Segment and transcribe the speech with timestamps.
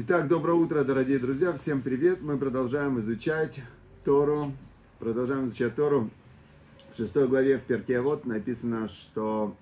[0.00, 2.20] Итак, доброе утро, дорогие друзья, всем привет.
[2.22, 3.58] Мы продолжаем изучать
[4.04, 4.52] Тору,
[5.00, 6.08] продолжаем изучать Тору.
[6.92, 9.56] В шестой главе в Перке вот написано, что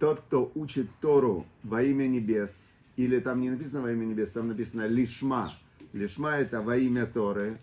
[0.00, 4.48] тот, кто учит Тору во имя небес, или там не написано во имя небес, там
[4.48, 5.52] написано лишма.
[5.92, 7.56] Лишма это во имя Торы,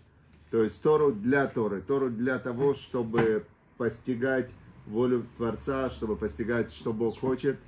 [0.50, 3.44] то есть Тору для Торы, Тору для того, чтобы
[3.76, 4.48] постигать
[4.86, 7.58] волю Творца, чтобы постигать, что Бог хочет.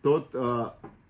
[0.00, 0.66] Тот э,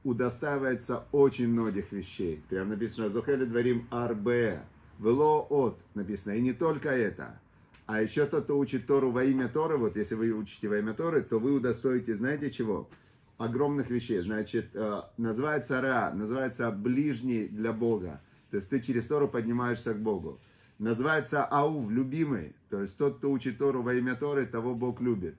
[0.07, 2.41] удостаивается очень многих вещей.
[2.49, 4.63] Прям написано «Зохели дворим арбе».
[5.01, 6.35] Вело от написано.
[6.35, 7.39] И не только это.
[7.87, 10.95] А еще тот, кто учит Тору во имя Торы, вот если вы учите во имя
[10.95, 12.89] Торы, то вы удостоите, знаете чего?
[13.37, 14.21] Огромных вещей.
[14.21, 18.21] Значит, э, называется Ра, называется ближний для Бога.
[18.51, 20.41] То есть ты через Тору поднимаешься к Богу.
[20.79, 22.55] Называется Аув, любимый.
[22.71, 25.37] То есть тот, кто учит Тору во имя Торы, того Бог любит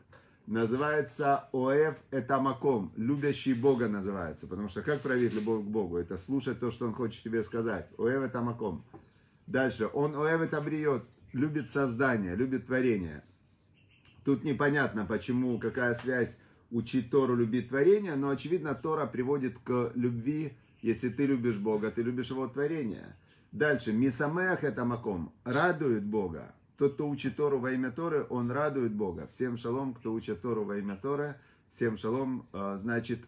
[0.48, 5.98] называется Оэв Этамаком, любящий Бога называется, потому что как проявить любовь к Богу?
[5.98, 7.88] Это слушать то, что Он хочет тебе сказать.
[7.98, 8.84] Оэв Этамаком.
[9.46, 13.24] Дальше, он Оэв Этабриот, любит создание, любит творение.
[14.26, 20.58] Тут непонятно, почему, какая связь учить Тору, любить творение, но очевидно, Тора приводит к любви,
[20.82, 23.16] если ты любишь Бога, ты любишь Его творение.
[23.54, 26.54] Дальше, Мисамех Этамаком, радует Бога.
[26.78, 29.28] Тот, кто учит Тору во имя Торы, он радует Бога.
[29.28, 31.36] Всем шалом, кто учит Тору во имя Торы.
[31.70, 33.20] Всем шалом, а, значит,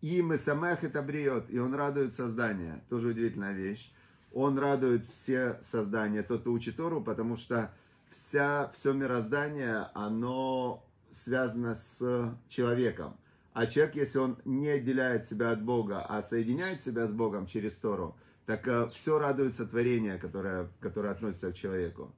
[0.00, 2.84] им и самех это бриет, и он радует создание.
[2.88, 3.92] Тоже удивительная вещь.
[4.32, 7.72] Он радует все создания, тот, кто учит Тору, потому что
[8.10, 13.16] вся, все мироздание, оно связано с человеком.
[13.52, 17.76] А человек, если он не отделяет себя от Бога, а соединяет себя с Богом через
[17.76, 18.16] Тору,
[18.46, 22.12] так э, все радуется творение, которое, которое относится к человеку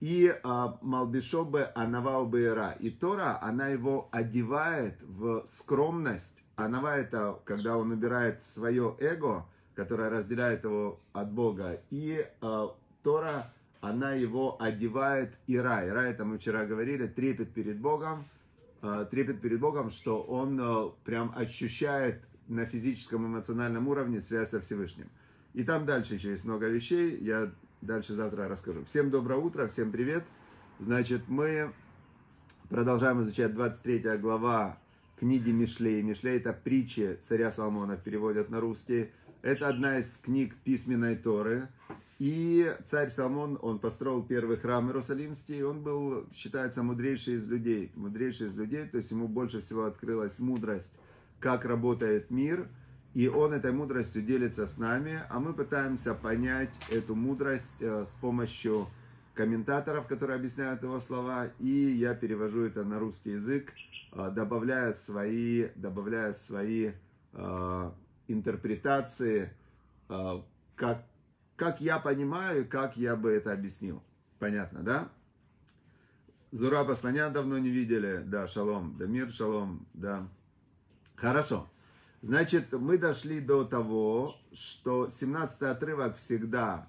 [0.00, 2.76] и а, Малбишобе Анава Убейра.
[2.78, 6.42] И Тора, она его одевает в скромность.
[6.56, 11.80] Анава это, когда он убирает свое эго, которое разделяет его от Бога.
[11.90, 15.88] И а, Тора, она его одевает Ира.
[15.88, 18.24] Ира, это мы вчера говорили, трепет перед Богом.
[18.80, 24.60] А, трепет перед Богом, что он а, прям ощущает на физическом эмоциональном уровне связь со
[24.60, 25.08] Всевышним.
[25.54, 27.18] И там дальше еще есть много вещей.
[27.20, 27.50] Я
[27.80, 28.84] Дальше завтра расскажу.
[28.86, 30.24] Всем доброе утро, всем привет.
[30.80, 31.72] Значит, мы
[32.68, 34.76] продолжаем изучать 23 глава
[35.16, 36.02] книги Мишлей.
[36.02, 39.10] Мишлей это притчи царя Соломона, переводят на русский.
[39.42, 41.68] Это одна из книг письменной Торы.
[42.18, 47.92] И царь Соломон, он построил первый храм Иерусалимский, он был, считается, мудрейший из людей.
[47.94, 50.92] Мудрейший из людей, то есть ему больше всего открылась мудрость,
[51.38, 52.66] как работает мир–
[53.18, 58.10] и он этой мудростью делится с нами, а мы пытаемся понять эту мудрость э, с
[58.10, 58.86] помощью
[59.34, 63.72] комментаторов, которые объясняют его слова, и я перевожу это на русский язык,
[64.12, 66.92] э, добавляя свои, добавляя свои
[67.32, 67.90] э,
[68.28, 69.50] интерпретации,
[70.08, 70.42] э,
[70.76, 71.04] как,
[71.56, 74.00] как я понимаю, как я бы это объяснил.
[74.38, 75.08] Понятно, да?
[76.52, 78.22] Зураба Слоня давно не видели.
[78.24, 78.94] Да, шалом.
[78.96, 79.88] Да, мир, шалом.
[79.92, 80.28] Да.
[81.16, 81.68] Хорошо.
[82.20, 86.88] Значит, мы дошли до того, что 17 отрывок всегда,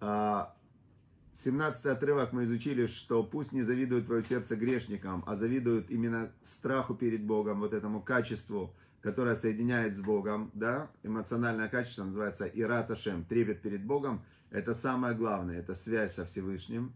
[0.00, 6.30] 17 а, отрывок мы изучили, что пусть не завидует твое сердце грешникам, а завидуют именно
[6.42, 13.24] страху перед Богом, вот этому качеству, которое соединяет с Богом, да, эмоциональное качество называется ираташем,
[13.24, 16.92] трепет перед Богом, это самое главное, это связь со Всевышним.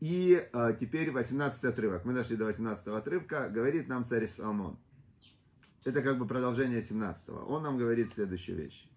[0.00, 4.76] И а, теперь 18 отрывок, мы дошли до 18 отрывка, говорит нам царь Соломон.
[5.86, 7.46] Это как бы продолжение 17 -го.
[7.46, 8.88] Он нам говорит следующую вещь.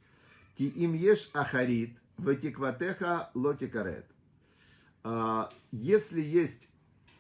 [0.58, 4.08] Ки им ешь ахарит, ватикватеха лотикарет.
[5.04, 6.68] А, если есть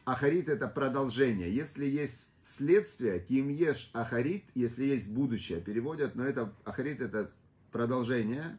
[0.05, 1.53] ахарит, это продолжение.
[1.53, 7.29] Если есть следствие, ким ешь ахарит, если есть будущее, переводят, но это ахарит это
[7.71, 8.57] продолжение.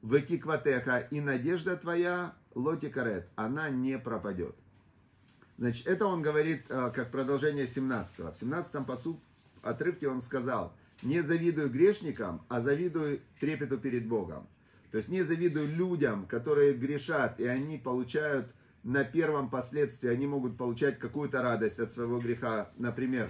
[0.00, 4.54] Ватикватеха и надежда твоя лотикарет, она не пропадет.
[5.58, 8.32] Значит, это он говорит а, как продолжение 17 -го.
[8.32, 9.18] В 17 посуд
[9.66, 14.46] отрывке он сказал, не завидую грешникам, а завидую трепету перед Богом.
[14.90, 18.46] То есть не завидую людям, которые грешат, и они получают
[18.82, 22.70] на первом последствии, они могут получать какую-то радость от своего греха.
[22.78, 23.28] Например,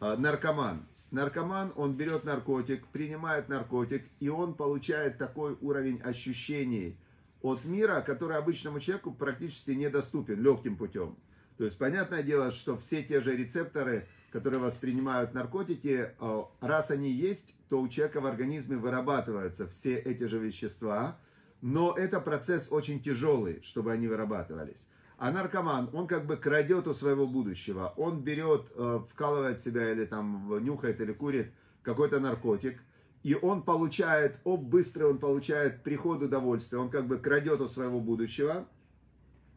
[0.00, 0.86] э, наркоман.
[1.10, 6.96] Наркоман, он берет наркотик, принимает наркотик, и он получает такой уровень ощущений
[7.42, 11.16] от мира, который обычному человеку практически недоступен легким путем.
[11.58, 17.10] То есть, понятное дело, что все те же рецепторы, которые воспринимают наркотики, э, раз они
[17.10, 21.18] есть, то у человека в организме вырабатываются все эти же вещества,
[21.60, 24.88] но это процесс очень тяжелый, чтобы они вырабатывались.
[25.18, 27.92] А наркоман, он как бы крадет у своего будущего.
[27.96, 31.52] Он берет, э, вкалывает себя или там нюхает или курит
[31.82, 32.80] какой-то наркотик.
[33.22, 38.00] и он получает, о, быстро он получает приход удовольствия, он как бы крадет у своего
[38.00, 38.66] будущего,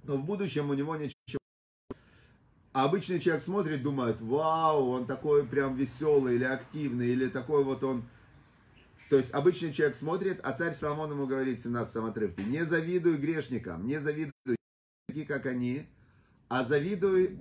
[0.03, 1.39] но в будущем у него ничего.
[2.75, 7.85] А обычный человек смотрит, думает, вау, он такой прям веселый или активный, или такой вот
[7.85, 8.03] он...
[9.09, 13.15] То есть обычный человек смотрит, а царь Соломон ему говорит в 17 отрывке, не завидуй
[13.15, 14.57] грешникам, не завидуй
[15.07, 15.85] такие, как они,
[16.49, 17.37] а завидуй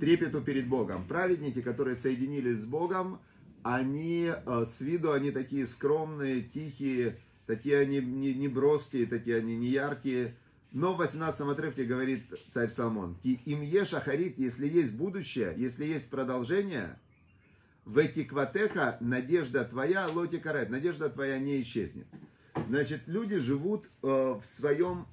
[0.00, 1.06] трепету перед Богом.
[1.06, 3.20] Праведники, которые соединились с Богом,
[3.62, 9.54] они э, с виду, они такие скромные, тихие, такие они не, не броские, такие они
[9.54, 10.34] не яркие.
[10.72, 16.08] Но в 18 отрывке говорит царь Соломон, им еш ахарит, если есть будущее, если есть
[16.08, 16.98] продолжение,
[17.84, 22.06] в эти кватеха надежда твоя, лоти карет, надежда твоя не исчезнет.
[22.68, 25.06] Значит, люди живут э, в своем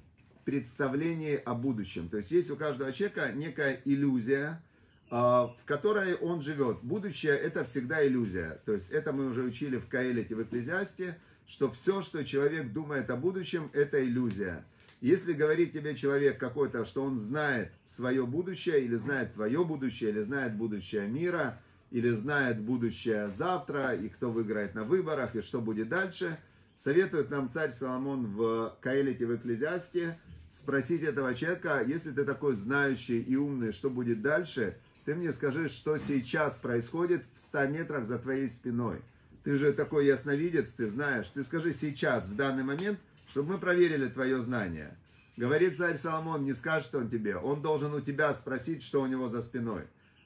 [0.44, 2.08] представлении о будущем.
[2.08, 4.62] То есть есть у каждого человека некая иллюзия,
[5.10, 6.78] а, в которой он живет.
[6.82, 8.60] Будущее это всегда иллюзия.
[8.64, 13.10] То есть это мы уже учили в Каэлите, в Экклезиасте, что все, что человек думает
[13.10, 14.64] о будущем, это иллюзия.
[15.00, 20.20] Если говорит тебе человек какой-то, что он знает свое будущее, или знает твое будущее, или
[20.20, 21.58] знает будущее мира,
[21.90, 26.38] или знает будущее завтра, и кто выиграет на выборах, и что будет дальше,
[26.76, 30.18] советует нам царь Соломон в Каэлите, в Экклезиасте,
[30.50, 35.68] спросить этого человека, если ты такой знающий и умный, что будет дальше– ты мне скажи,
[35.68, 39.00] что сейчас происходит в 100 метрах за твоей спиной.
[39.42, 41.28] Ты же такой ясновидец, ты знаешь.
[41.30, 42.98] Ты скажи сейчас, в данный момент,
[43.30, 44.96] чтобы мы проверили твое знание.
[45.36, 47.36] Говорит царь Соломон, не скажет он тебе.
[47.36, 49.84] Он должен у тебя спросить, что у него за спиной.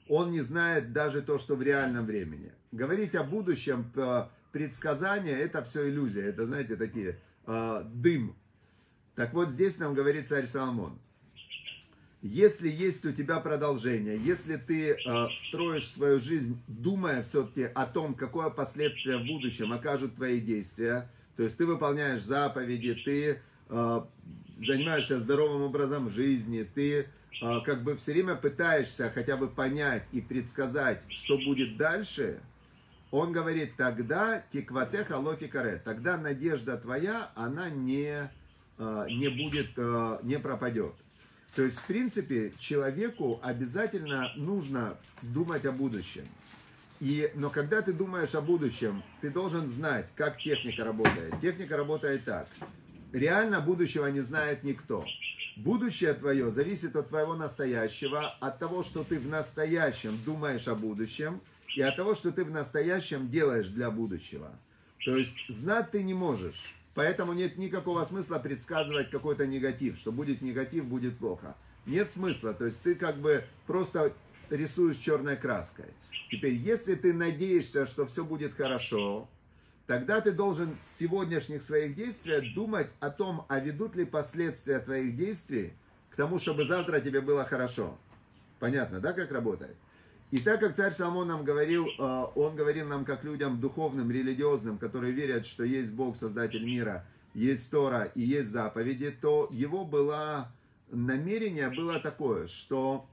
[0.09, 2.51] Он не знает даже то, что в реальном времени.
[2.71, 3.91] Говорить о будущем,
[4.51, 6.23] предсказания, это все иллюзия.
[6.23, 8.35] Это, знаете, такие э, дым.
[9.15, 10.97] Так вот, здесь нам говорит царь Соломон.
[12.21, 18.15] Если есть у тебя продолжение, если ты э, строишь свою жизнь, думая все-таки о том,
[18.15, 24.01] какое последствие в будущем окажут твои действия, то есть ты выполняешь заповеди, ты э,
[24.57, 27.07] занимаешься здоровым образом жизни, ты
[27.41, 32.39] э, как бы все время пытаешься хотя бы понять и предсказать, что будет дальше,
[33.11, 38.29] он говорит, тогда тикватеха локи каре, тогда надежда твоя, она не,
[38.77, 40.93] э, не будет, э, не пропадет.
[41.55, 46.23] То есть, в принципе, человеку обязательно нужно думать о будущем.
[47.01, 51.39] И, но когда ты думаешь о будущем, ты должен знать, как техника работает.
[51.41, 52.47] Техника работает так.
[53.11, 55.05] Реально будущего не знает никто.
[55.57, 61.41] Будущее твое зависит от твоего настоящего, от того, что ты в настоящем думаешь о будущем,
[61.75, 64.51] и от того, что ты в настоящем делаешь для будущего.
[65.05, 66.73] То есть знать ты не можешь.
[66.93, 71.55] Поэтому нет никакого смысла предсказывать какой-то негатив, что будет негатив, будет плохо.
[71.85, 74.13] Нет смысла, то есть ты как бы просто
[74.49, 75.85] рисуешь черной краской.
[76.31, 79.29] Теперь, если ты надеешься, что все будет хорошо,
[79.87, 85.15] тогда ты должен в сегодняшних своих действиях думать о том, а ведут ли последствия твоих
[85.15, 85.73] действий
[86.09, 87.97] к тому, чтобы завтра тебе было хорошо.
[88.59, 89.75] Понятно, да, как работает?
[90.31, 94.77] И так как царь Соломон нам говорил, э, он говорил нам как людям духовным, религиозным,
[94.77, 100.51] которые верят, что есть Бог, Создатель мира, есть Тора и есть заповеди, то его было
[100.89, 103.07] намерение было такое, что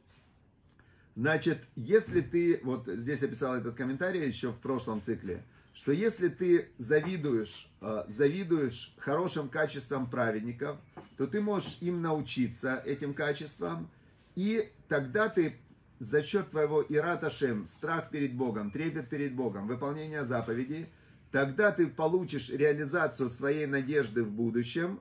[1.15, 5.45] Значит, если ты, вот здесь описал этот комментарий еще в прошлом цикле,
[5.75, 10.79] что если ты завидуешь, э, завидуешь хорошим качествам праведников,
[11.17, 13.91] то ты можешь им научиться этим качествам,
[14.35, 15.57] и тогда ты
[15.99, 20.87] за счет твоего ираташем, страх перед Богом, трепет перед Богом, выполнение заповедей,
[21.31, 25.01] тогда ты получишь реализацию своей надежды в будущем,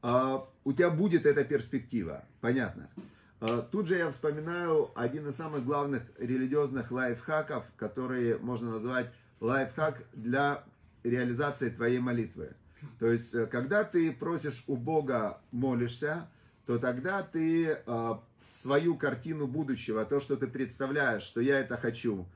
[0.00, 2.24] а, у тебя будет эта перспектива.
[2.40, 2.88] Понятно?
[3.40, 10.02] А, тут же я вспоминаю один из самых главных религиозных лайфхаков, которые можно назвать лайфхак
[10.12, 10.64] для
[11.04, 12.54] реализации твоей молитвы.
[12.98, 16.28] То есть, э, когда ты просишь у Бога, молишься,
[16.66, 22.26] то тогда ты а, свою картину будущего, то, что ты представляешь, что я это хочу,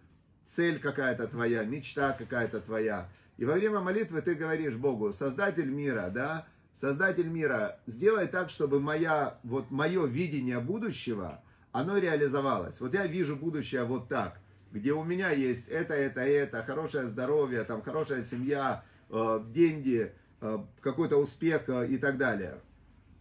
[0.45, 3.09] цель какая-то твоя, мечта какая-то твоя.
[3.39, 8.81] И во время молитвы ты говоришь Богу, Создатель мира, да, Создатель мира, сделай так, чтобы
[8.81, 12.81] моя, вот мое видение будущего, оно реализовалось.
[12.81, 14.41] Вот я вижу будущее вот так,
[14.73, 20.59] где у меня есть это, это, это, хорошее здоровье, там хорошая семья, э, деньги, э,
[20.81, 22.61] какой-то успех э, и так далее.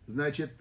[0.08, 0.51] Значит,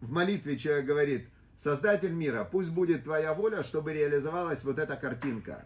[0.00, 1.28] в молитве человек говорит,
[1.62, 5.64] Создатель мира, пусть будет твоя воля, чтобы реализовалась вот эта картинка.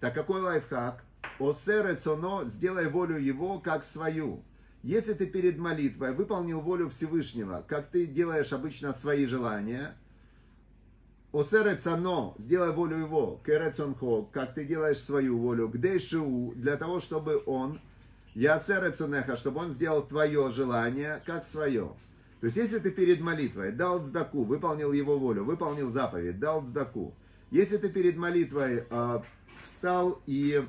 [0.00, 1.04] Так какой лайфхак?
[1.38, 4.42] Осе цоно, сделай волю его как свою.
[4.82, 9.94] Если ты перед молитвой выполнил волю Всевышнего, как ты делаешь обычно свои желания,
[11.32, 15.98] Осе цано, сделай волю его, керецонхо, как ты делаешь свою волю, где
[16.56, 17.80] для того, чтобы он
[18.34, 21.92] Я цунеха, чтобы он сделал твое желание как свое.
[22.40, 27.14] То есть, если ты перед молитвой дал цдаку, выполнил его волю, выполнил заповедь, дал цдаку.
[27.50, 29.20] Если ты перед молитвой э,
[29.62, 30.66] встал и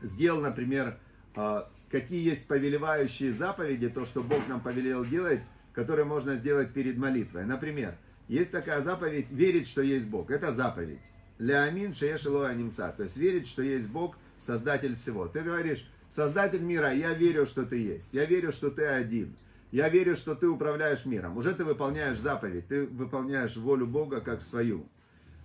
[0.00, 0.98] сделал, например,
[1.36, 5.40] э, какие есть повелевающие заповеди, то, что Бог нам повелел делать,
[5.72, 7.44] которые можно сделать перед молитвой.
[7.44, 7.96] Например,
[8.28, 10.30] есть такая заповедь верить, что есть Бог.
[10.30, 10.98] Это заповедь.
[11.38, 12.92] Леамин шеешелоя немца.
[12.96, 15.28] То есть верить, что есть Бог, создатель всего.
[15.28, 18.12] Ты говоришь, создатель мира, я верю, что ты есть.
[18.12, 19.36] Я верю, что ты один.
[19.70, 21.36] Я верю, что ты управляешь миром.
[21.36, 24.88] Уже ты выполняешь заповедь, ты выполняешь волю Бога как свою.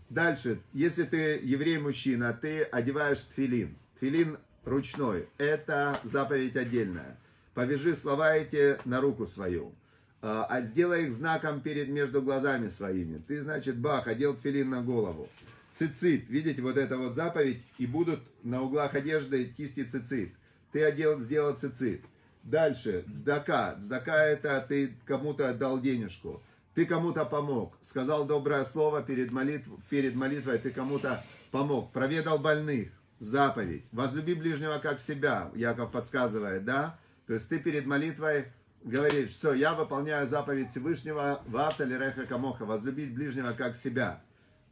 [0.09, 3.75] Дальше, если ты еврей-мужчина, ты одеваешь тфилин.
[3.95, 5.27] Тфилин ручной.
[5.37, 7.17] Это заповедь отдельная.
[7.53, 9.73] Повяжи слова эти на руку свою.
[10.21, 13.21] А, а сделай их знаком перед между глазами своими.
[13.27, 15.29] Ты, значит, бах, одел тфилин на голову.
[15.73, 20.31] Цицит, видите, вот эта вот заповедь, и будут на углах одежды кисти цицит.
[20.71, 22.01] Ты одел, сделал цицит.
[22.43, 23.75] Дальше, цдака.
[23.79, 26.41] Цдака это ты кому-то отдал денежку.
[26.73, 27.77] Ты кому-то помог.
[27.81, 31.91] Сказал доброе слово перед, молитв, перед молитвой, ты кому-то помог.
[31.91, 32.89] Проведал больных.
[33.23, 33.85] Заповедь.
[33.93, 36.99] Возлюби ближнего как себя, Яков подсказывает, да?
[37.25, 38.47] То есть ты перед молитвой
[38.83, 44.21] говоришь, все, я выполняю заповедь Всевышнего, вафта реха камоха, возлюбить ближнего как себя.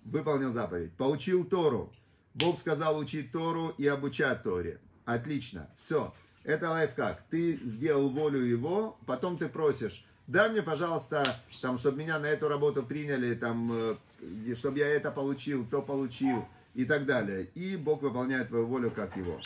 [0.04, 0.92] Выполнил заповедь.
[0.98, 1.94] Поучил Тору.
[2.34, 4.82] Бог сказал учить Тору и обучать Торе.
[5.06, 5.70] Отлично.
[5.78, 6.14] Все.
[6.44, 7.24] Это лайфхак.
[7.30, 11.24] Ты сделал волю его, потом ты просишь, дай мне, пожалуйста,
[11.62, 16.46] там, чтобы меня на эту работу приняли, там, э, чтобы я это получил, то получил
[16.74, 17.46] и так далее.
[17.56, 19.40] И Бог выполняет твою волю как его.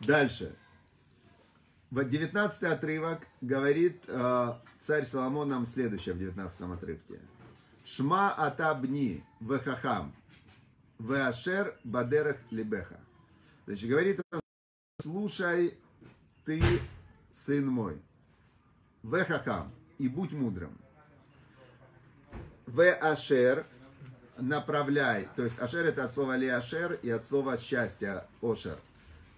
[0.00, 0.54] Дальше.
[1.90, 7.20] В 19 отрывок говорит э, царь Соломон нам следующее в 19 отрывке.
[7.84, 10.12] Шма атабни вехахам
[10.98, 12.98] веашер бадерах либеха.
[13.66, 14.40] Значит, говорит он,
[15.00, 15.78] слушай
[16.44, 16.62] ты,
[17.30, 18.00] сын мой,
[19.02, 20.76] вехахам, и будь мудрым.
[22.66, 23.66] В ашер
[24.38, 28.78] направляй, то есть ашер это от слова лиашер и от слова счастья ошер.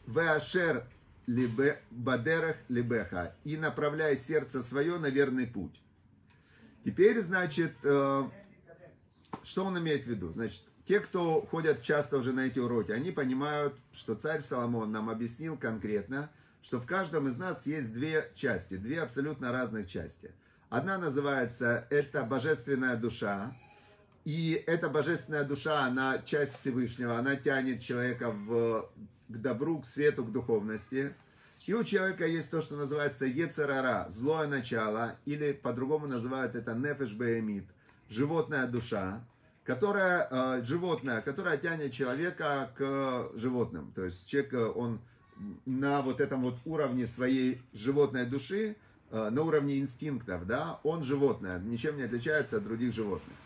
[0.06, 0.84] В ашер
[1.26, 5.80] либе, бадерах либеха и направляй сердце свое на верный путь.
[6.84, 8.28] Теперь, значит, э,
[9.42, 10.30] что он имеет в виду?
[10.30, 15.10] Значит, те, кто ходят часто уже на эти уроки, они понимают, что царь Соломон нам
[15.10, 16.30] объяснил конкретно,
[16.62, 20.32] что в каждом из нас есть две части, две абсолютно разных части.
[20.70, 23.54] Одна называется «это божественная душа»,
[24.28, 28.90] и эта божественная душа, она часть Всевышнего, она тянет человека в,
[29.26, 31.14] к добру, к свету, к духовности.
[31.64, 37.14] И у человека есть то, что называется Ецерара, злое начало, или по-другому называют это Нефеш
[37.14, 37.64] Беемит,
[38.10, 39.24] животная душа
[39.64, 43.92] которая, э, животное, которое тянет человека к животным.
[43.94, 45.00] То есть человек, э, он
[45.64, 48.76] на вот этом вот уровне своей животной души,
[49.10, 53.36] э, на уровне инстинктов, да, он животное, ничем не отличается от других животных.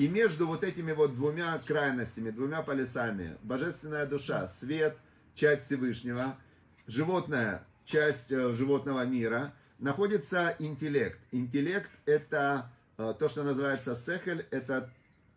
[0.00, 4.96] И между вот этими вот двумя крайностями, двумя полюсами, божественная душа, свет,
[5.34, 6.38] часть Всевышнего,
[6.86, 11.18] животная, часть животного мира, находится интеллект.
[11.32, 14.90] Интеллект это то, что называется сехель, это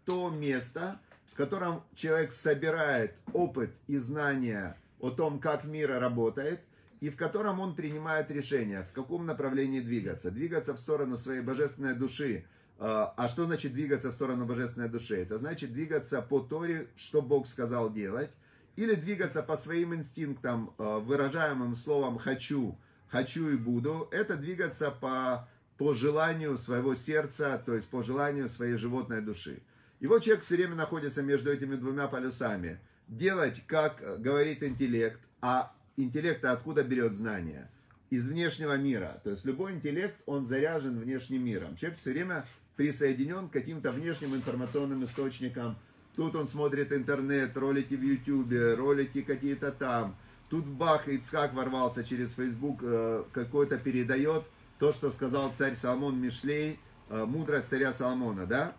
[0.06, 0.98] то место,
[1.34, 6.62] в котором человек собирает опыт и знания о том, как мир работает,
[7.02, 10.32] и в котором он принимает решение, в каком направлении двигаться.
[10.32, 12.46] Двигаться в сторону своей божественной души.
[12.80, 15.18] А, а что значит двигаться в сторону божественной души?
[15.18, 18.32] Это значит двигаться по Торе, что Бог сказал делать,
[18.76, 22.78] или двигаться по своим инстинктам, а, выражаемым словом «хочу»,
[23.08, 24.08] «хочу и буду».
[24.12, 29.62] Это двигаться по, по желанию своего сердца, то есть по желанию своей животной души.
[30.00, 32.80] И вот человек все время находится между этими двумя полюсами.
[33.08, 37.70] Делать, как говорит интеллект, а интеллект откуда берет знания?
[38.10, 39.22] Из внешнего мира.
[39.24, 41.78] То есть любой интеллект, он заряжен внешним миром.
[41.78, 45.76] Человек все время присоединен к каким-то внешним информационным источникам.
[46.16, 50.16] Тут он смотрит интернет, ролики в ютубе, ролики какие-то там.
[50.50, 54.44] Тут бах, Ицхак ворвался через Facebook, э, какой-то передает
[54.78, 58.76] то, что сказал царь Соломон Мишлей, э, мудрость царя Соломона, да?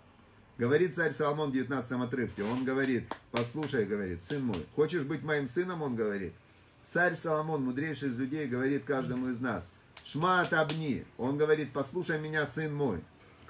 [0.57, 5.49] Говорит царь Соломон в 19 отрывке, он говорит, послушай, говорит, сын мой, хочешь быть моим
[5.49, 6.33] сыном, он говорит.
[6.85, 9.73] Царь Соломон, мудрейший из людей, говорит каждому из нас,
[10.05, 13.01] шма обни, он говорит, послушай меня, сын мой.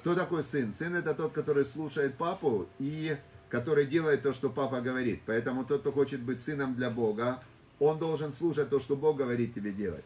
[0.05, 0.71] Кто такой сын?
[0.71, 3.17] Сын это тот, который слушает папу и
[3.49, 5.23] который делает то, что папа говорит.
[5.25, 7.43] Поэтому тот, кто хочет быть сыном для Бога,
[7.79, 10.05] он должен слушать то, что Бог говорит тебе делать.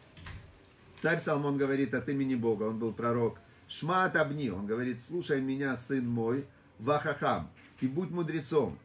[1.01, 3.39] Царь Соломон говорит от имени Бога, он был пророк.
[3.67, 6.45] Шма обни, он говорит, слушай меня, сын мой,
[6.79, 7.49] вахахам,
[7.81, 8.79] и будь мудрецом.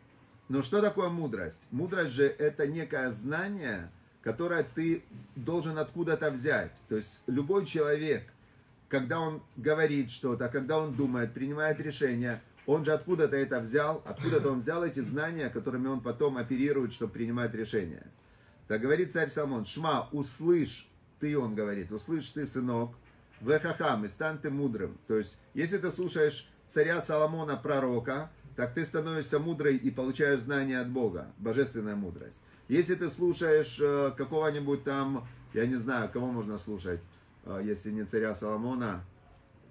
[0.48, 1.62] Но что такое мудрость?
[1.70, 3.88] Мудрость же это некое знание,
[4.20, 5.04] которое ты
[5.36, 6.72] должен откуда-то взять.
[6.88, 8.33] То есть любой человек,
[8.94, 14.50] когда он говорит что-то, когда он думает, принимает решение, он же откуда-то это взял, откуда-то
[14.50, 18.06] он взял эти знания, которыми он потом оперирует, чтобы принимать решения.
[18.68, 22.92] Так говорит царь Соломон, Шма, услышь, ты, он говорит, услышь ты, сынок,
[23.40, 24.96] вехахам, и стань ты мудрым.
[25.08, 30.78] То есть, если ты слушаешь царя Соломона, пророка, так ты становишься мудрой и получаешь знания
[30.78, 32.40] от Бога, божественная мудрость.
[32.68, 37.00] Если ты слушаешь э, какого-нибудь там, я не знаю, кого можно слушать,
[37.62, 39.04] если не царя Соломона,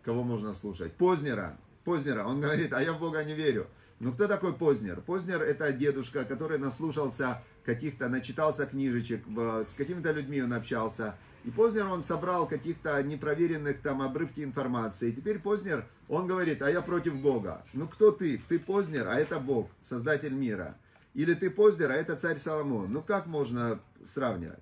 [0.04, 0.94] кого можно слушать?
[0.94, 1.58] Познера.
[1.84, 2.26] Познера.
[2.26, 3.68] Он говорит, а я в Бога не верю.
[4.00, 5.02] Ну кто такой Познер?
[5.02, 9.24] Познер это дедушка, который наслушался каких-то, начитался книжечек,
[9.66, 11.16] с какими-то людьми он общался.
[11.46, 15.10] И Познер он собрал каких-то непроверенных там обрывки информации.
[15.10, 17.66] И теперь Познер, он говорит, а я против Бога.
[17.74, 18.42] Ну кто ты?
[18.50, 20.76] Ты Познер, а это Бог, создатель мира.
[21.14, 22.92] Или ты Познер, а это царь Соломон.
[22.92, 24.60] Ну как можно сравнивать?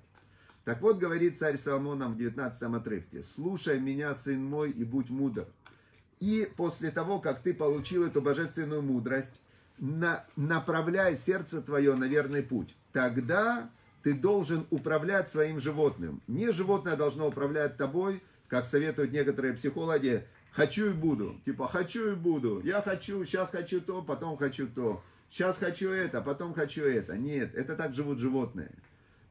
[0.63, 3.23] Так вот, говорит царь Соломон нам в 19 отрывке.
[3.23, 5.47] «Слушай меня, сын мой, и будь мудр».
[6.19, 9.41] И после того, как ты получил эту божественную мудрость,
[9.79, 12.75] на, направляй сердце твое на верный путь.
[12.93, 13.71] Тогда
[14.03, 16.21] ты должен управлять своим животным.
[16.27, 21.41] Не животное должно управлять тобой, как советуют некоторые психологи, хочу и буду.
[21.45, 22.61] Типа, хочу и буду.
[22.63, 25.03] Я хочу, сейчас хочу то, потом хочу то.
[25.31, 27.17] Сейчас хочу это, потом хочу это.
[27.17, 28.71] Нет, это так живут животные.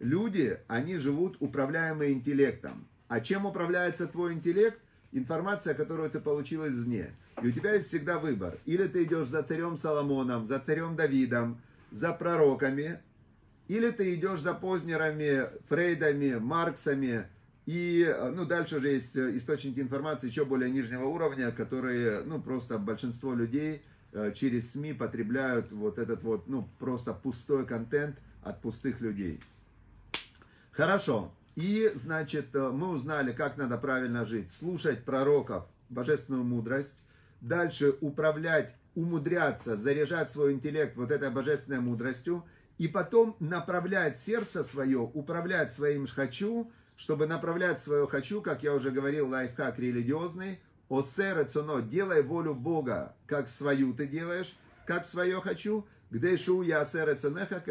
[0.01, 2.89] Люди, они живут управляемые интеллектом.
[3.07, 4.79] А чем управляется твой интеллект?
[5.13, 7.11] информация, которую ты получил извне.
[7.43, 8.59] И у тебя есть всегда выбор.
[8.67, 13.01] Или ты идешь за царем Соломоном, за царем Давидом, за пророками,
[13.69, 17.27] или ты идешь за Познерами, Фрейдами, Марксами,
[17.67, 23.33] и ну, дальше уже есть источники информации еще более нижнего уровня, которые, ну, просто большинство
[23.33, 29.41] людей э, через СМИ потребляют вот этот вот, ну, просто пустой контент от пустых людей.
[30.73, 31.33] Хорошо.
[31.57, 36.97] И, значит, э, мы узнали, как надо правильно жить, слушать пророков, божественную мудрость,
[37.41, 42.45] дальше управлять, умудряться, заряжать свой интеллект вот этой божественной мудростью,
[42.79, 48.91] и потом направлять сердце свое, управлять своим «хочу», чтобы направлять свое «хочу», как я уже
[48.91, 54.57] говорил, лайфхак религиозный, «Осе рацуно»– делай волю Бога, как свою ты делаешь,
[54.87, 57.63] как свое «хочу», где шу я ценеха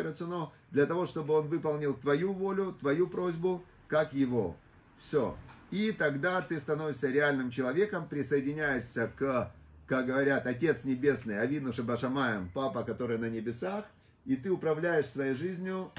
[0.72, 4.56] для того, чтобы он выполнил твою волю, твою просьбу, как его.
[4.98, 5.36] Все.
[5.72, 9.52] И тогда ты становишься реальным человеком, присоединяешься к,
[9.88, 13.86] как говорят, Отец Небесный, Авину Шабашамаем, Папа, который на небесах,
[14.26, 15.92] и ты управляешь своей жизнью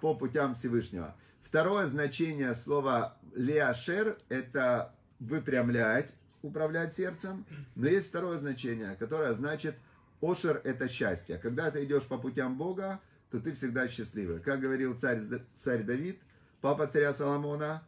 [0.00, 1.16] по путям Всевышнего.
[1.42, 6.10] Второе значение слова леашер– это выпрямлять,
[6.42, 7.44] управлять сердцем.
[7.74, 9.76] Но есть второе значение, которое значит
[10.20, 11.38] Ошер– это счастье.
[11.38, 13.00] Когда ты идешь по путям Бога,
[13.30, 14.40] то ты всегда счастливый.
[14.40, 15.20] Как говорил царь,
[15.54, 16.20] царь Давид,
[16.60, 17.86] папа царя Соломона,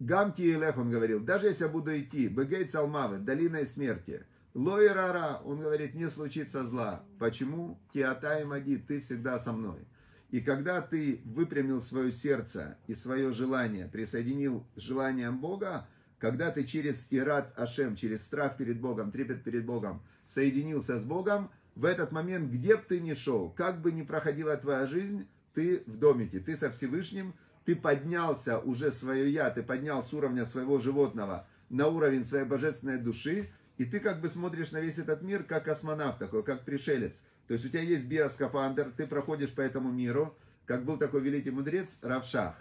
[0.00, 5.40] Гамти Илех, он говорил, даже если я буду идти, Бегей Цалмавы, долиной смерти, Лой Рара,
[5.44, 7.04] он говорит, не случится зла.
[7.18, 7.80] Почему?
[7.92, 9.86] Тиата и Мади, ты всегда со мной.
[10.30, 17.06] И когда ты выпрямил свое сердце и свое желание, присоединил желанием Бога, когда ты через
[17.10, 22.50] Ират Ашем, через страх перед Богом, трепет перед Богом, соединился с Богом, в этот момент,
[22.50, 26.56] где бы ты ни шел, как бы ни проходила твоя жизнь, ты в домике, ты
[26.56, 32.24] со Всевышним, ты поднялся уже свое я, ты поднял с уровня своего животного на уровень
[32.24, 36.42] своей божественной души, и ты как бы смотришь на весь этот мир как космонавт такой,
[36.42, 37.22] как пришелец.
[37.46, 41.50] То есть у тебя есть биоскафандр, ты проходишь по этому миру, как был такой великий
[41.50, 42.56] мудрец Равшах.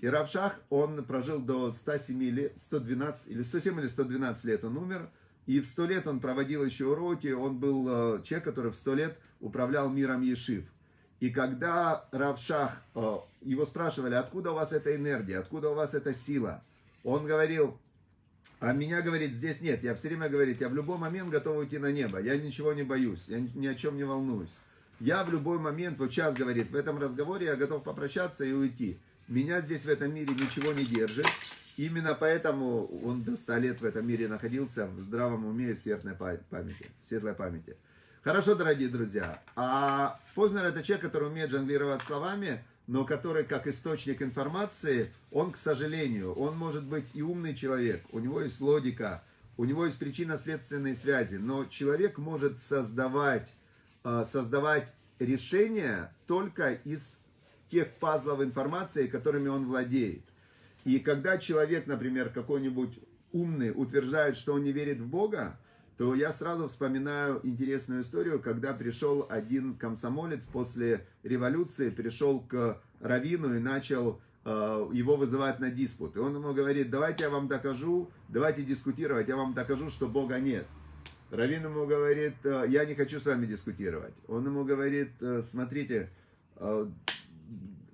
[0.00, 5.08] И Равшах, он прожил до 107 лет, 112, или 107 или 112 лет он умер.
[5.46, 8.94] И в 100 лет он проводил еще уроки, он был э, человек, который в 100
[8.94, 10.64] лет управлял миром Ешив.
[11.20, 16.14] И когда Равшах, э, его спрашивали, откуда у вас эта энергия, откуда у вас эта
[16.14, 16.62] сила,
[17.02, 17.78] он говорил,
[18.60, 19.82] а меня, говорит, здесь нет.
[19.82, 22.20] Я все время, говорит, я в любой момент готов уйти на небо.
[22.20, 24.60] Я ничего не боюсь, я ни о чем не волнуюсь.
[25.00, 28.98] Я в любой момент, вот сейчас, говорит, в этом разговоре я готов попрощаться и уйти.
[29.28, 31.26] Меня здесь в этом мире ничего не держит.
[31.76, 36.14] Именно поэтому он до 100 лет в этом мире находился в здравом уме и светлой
[36.14, 36.86] памяти.
[37.02, 37.76] Светлой памяти.
[38.22, 39.42] Хорошо, дорогие друзья.
[39.54, 45.56] А Познер это человек, который умеет жонглировать словами, но который как источник информации, он, к
[45.56, 49.22] сожалению, он может быть и умный человек, у него есть логика,
[49.58, 53.52] у него есть причинно-следственные связи, но человек может создавать,
[54.04, 57.20] а, создавать решения только из
[57.68, 60.22] тех пазлов информации, которыми он владеет.
[60.84, 62.98] И когда человек, например, какой-нибудь
[63.32, 65.58] умный утверждает, что он не верит в Бога,
[65.98, 73.54] то я сразу вспоминаю интересную историю, когда пришел один комсомолец после революции, пришел к Равину
[73.56, 76.16] и начал э, его вызывать на диспут.
[76.16, 80.38] И он ему говорит, давайте я вам докажу, давайте дискутировать, я вам докажу, что Бога
[80.38, 80.66] нет.
[81.30, 84.14] Равин ему говорит, «Э, я не хочу с вами дискутировать.
[84.28, 86.10] Он ему говорит, «Э, смотрите,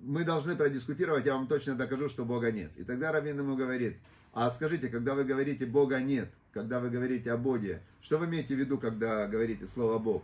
[0.05, 2.71] мы должны продискутировать, я вам точно докажу, что Бога нет.
[2.77, 3.97] И тогда Равин ему говорит,
[4.33, 8.55] а скажите, когда вы говорите Бога нет, когда вы говорите о Боге, что вы имеете
[8.55, 10.23] в виду, когда говорите слово Бог?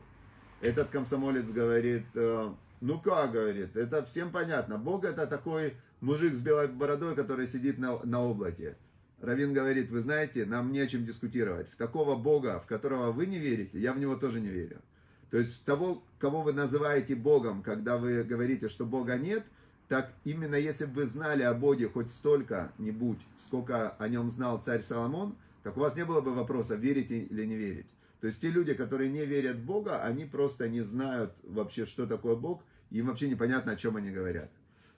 [0.62, 4.78] Этот комсомолец говорит, «Э, ну как, говорит, это всем понятно.
[4.78, 8.76] Бог это такой мужик с белой бородой, который сидит на, на облаке.
[9.22, 11.70] Равин говорит, вы знаете, нам не о чем дискутировать.
[11.70, 14.82] В такого Бога, в которого вы не верите, я в него тоже не верю.
[15.30, 19.44] То есть в того, кого вы называете Богом, когда вы говорите, что Бога нет,
[19.92, 24.82] так именно если бы вы знали о Боге хоть столько-нибудь, сколько о нем знал царь
[24.82, 27.88] Соломон, так у вас не было бы вопроса, верить или не верить.
[28.22, 32.08] То есть те люди, которые не верят в Бога, они просто не знают вообще, что
[32.08, 34.50] такое Бог, и им вообще непонятно, о чем они говорят.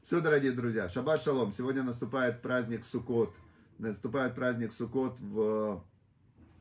[0.03, 1.51] Все, дорогие друзья, шаббат шалом.
[1.51, 3.33] Сегодня наступает праздник Суккот.
[3.79, 5.19] Наступает праздник Суккот.
[5.21, 5.83] В...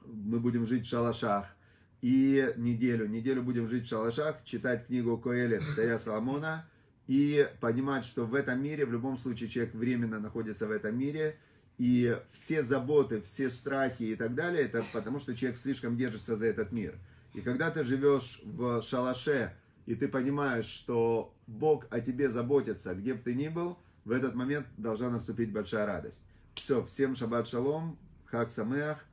[0.06, 1.54] Мы будем жить в шалашах.
[2.00, 6.66] И неделю, неделю будем жить в шалашах, читать книгу Коэля царя Соломона
[7.06, 11.36] и понимать, что в этом мире, в любом случае, человек временно находится в этом мире,
[11.78, 16.46] и все заботы, все страхи и так далее, это потому что человек слишком держится за
[16.46, 16.94] этот мир.
[17.34, 19.54] И когда ты живешь в шалаше,
[19.86, 24.34] и ты понимаешь, что Бог о тебе заботится, где бы ты ни был, в этот
[24.34, 26.24] момент должна наступить большая радость.
[26.54, 29.04] Все, всем шаббат шалом, хак самеах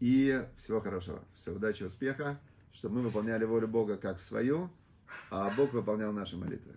[0.00, 1.22] и всего хорошего.
[1.34, 2.40] Все, удачи, успеха,
[2.72, 4.70] чтобы мы выполняли волю Бога как свою,
[5.30, 6.72] а Бог выполнял наши молитвы.